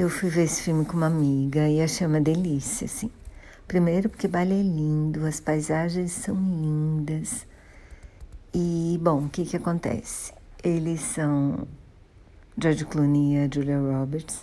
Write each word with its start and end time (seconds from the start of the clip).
Eu 0.00 0.08
fui 0.08 0.30
ver 0.30 0.44
esse 0.44 0.62
filme 0.62 0.82
com 0.86 0.96
uma 0.96 1.08
amiga 1.08 1.68
e 1.68 1.82
achei 1.82 2.06
uma 2.06 2.22
delícia, 2.22 2.86
assim. 2.86 3.10
Primeiro 3.68 4.08
porque 4.08 4.26
Bali 4.26 4.54
é 4.54 4.62
lindo, 4.62 5.26
as 5.26 5.40
paisagens 5.40 6.12
são 6.12 6.34
lindas. 6.34 7.46
E, 8.54 8.98
bom, 9.02 9.26
o 9.26 9.28
que 9.28 9.44
que 9.44 9.58
acontece? 9.58 10.32
Eles 10.64 11.02
são 11.02 11.68
George 12.56 12.86
Clooney 12.86 13.34
e 13.34 13.44
a 13.44 13.54
Julia 13.54 13.78
Roberts. 13.78 14.42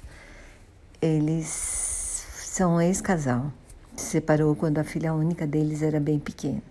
Eles 1.02 1.48
são 1.48 2.80
ex-casal. 2.80 3.52
Se 3.96 4.12
separou 4.12 4.56
quando 4.56 4.78
a 4.78 4.84
filha 4.84 5.12
única 5.12 5.48
deles 5.48 5.82
era 5.82 6.00
bem 6.00 6.20
pequena. 6.20 6.62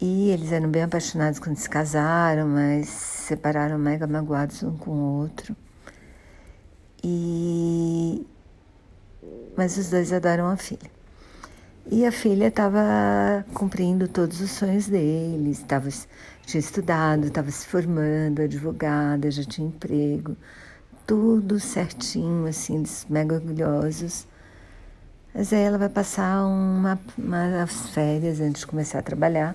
E 0.00 0.30
eles 0.30 0.52
eram 0.52 0.70
bem 0.70 0.84
apaixonados 0.84 1.40
quando 1.40 1.56
se 1.56 1.68
casaram, 1.68 2.46
mas 2.46 2.88
se 2.88 3.22
separaram 3.26 3.80
mega 3.80 4.06
magoados 4.06 4.62
um 4.62 4.76
com 4.76 4.92
o 4.92 5.22
outro. 5.22 5.56
E 7.04 8.26
mas 9.56 9.76
os 9.76 9.90
dois 9.90 10.12
adoram 10.12 10.48
a 10.48 10.56
filha. 10.56 10.90
E 11.90 12.06
a 12.06 12.10
filha 12.10 12.48
estava 12.48 13.44
cumprindo 13.52 14.08
todos 14.08 14.40
os 14.40 14.50
sonhos 14.50 14.88
deles, 14.88 15.62
tava, 15.62 15.88
tinha 16.46 16.58
estudado, 16.58 17.26
estava 17.26 17.50
se 17.50 17.66
formando, 17.66 18.40
advogada, 18.40 19.30
já 19.30 19.44
tinha 19.44 19.68
emprego, 19.68 20.34
tudo 21.06 21.60
certinho, 21.60 22.46
assim, 22.46 22.82
mega 23.08 23.34
orgulhosos. 23.34 24.26
Mas 25.34 25.52
aí 25.52 25.60
ela 25.60 25.76
vai 25.76 25.88
passar 25.90 26.46
uma, 26.46 26.98
umas 27.18 27.90
férias 27.90 28.40
antes 28.40 28.60
de 28.60 28.66
começar 28.66 29.00
a 29.00 29.02
trabalhar 29.02 29.54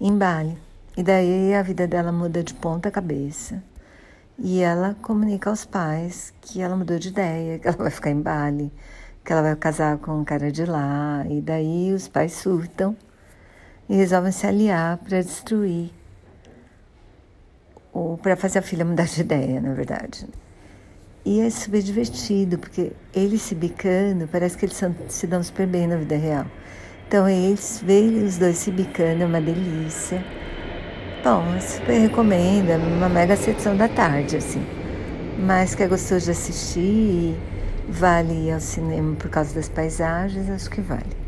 em 0.00 0.16
Bali. 0.16 0.58
E 0.96 1.02
daí 1.02 1.54
a 1.54 1.62
vida 1.62 1.86
dela 1.86 2.12
muda 2.12 2.42
de 2.42 2.52
ponta 2.52 2.90
cabeça. 2.90 3.62
E 4.40 4.60
ela 4.60 4.94
comunica 5.02 5.50
aos 5.50 5.64
pais 5.64 6.32
que 6.40 6.60
ela 6.60 6.76
mudou 6.76 6.96
de 6.96 7.08
ideia, 7.08 7.58
que 7.58 7.66
ela 7.66 7.76
vai 7.76 7.90
ficar 7.90 8.10
em 8.10 8.20
Bali, 8.20 8.72
que 9.24 9.32
ela 9.32 9.42
vai 9.42 9.56
casar 9.56 9.98
com 9.98 10.20
um 10.20 10.24
cara 10.24 10.52
de 10.52 10.64
lá. 10.64 11.24
E 11.28 11.40
daí 11.40 11.92
os 11.92 12.06
pais 12.06 12.34
surtam 12.34 12.96
e 13.88 13.96
resolvem 13.96 14.30
se 14.30 14.46
aliar 14.46 14.98
para 14.98 15.20
destruir, 15.20 15.90
ou 17.92 18.16
para 18.16 18.36
fazer 18.36 18.60
a 18.60 18.62
filha 18.62 18.84
mudar 18.84 19.06
de 19.06 19.22
ideia, 19.22 19.60
na 19.60 19.72
verdade. 19.72 20.28
E 21.24 21.40
é 21.40 21.50
super 21.50 21.82
divertido, 21.82 22.58
porque 22.58 22.92
eles 23.12 23.42
se 23.42 23.56
bicando, 23.56 24.28
parece 24.28 24.56
que 24.56 24.66
eles 24.66 24.76
são, 24.76 24.94
se 25.08 25.26
dão 25.26 25.42
super 25.42 25.66
bem 25.66 25.88
na 25.88 25.96
vida 25.96 26.16
real. 26.16 26.46
Então 27.08 27.28
eles 27.28 27.82
veem 27.84 28.22
os 28.22 28.38
dois 28.38 28.56
se 28.56 28.70
bicando, 28.70 29.24
é 29.24 29.26
uma 29.26 29.40
delícia. 29.40 30.24
Bom, 31.22 31.60
super 31.60 31.98
recomendo, 31.98 32.70
é 32.70 32.76
uma 32.76 33.08
mega 33.08 33.36
sessão 33.36 33.76
da 33.76 33.88
tarde, 33.88 34.36
assim. 34.36 34.64
Mas 35.36 35.74
que 35.74 35.82
é 35.82 35.88
gostoso 35.88 36.26
de 36.26 36.30
assistir, 36.30 37.36
vale 37.88 38.46
ir 38.48 38.52
ao 38.52 38.60
cinema 38.60 39.16
por 39.16 39.28
causa 39.28 39.52
das 39.54 39.68
paisagens, 39.68 40.48
acho 40.48 40.70
que 40.70 40.80
vale. 40.80 41.27